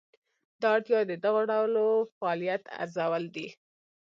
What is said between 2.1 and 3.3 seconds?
فعالیت ارزول